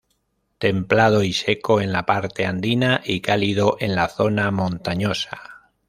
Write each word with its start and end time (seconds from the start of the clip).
Templado 0.57 1.21
y 1.21 1.31
seco 1.31 1.79
en 1.79 1.91
la 1.91 2.07
parte 2.07 2.47
andina 2.47 3.01
y 3.05 3.21
cálido 3.21 3.77
en 3.79 3.93
la 3.93 4.07
zona 4.09 4.49
montañosa. 4.49 5.69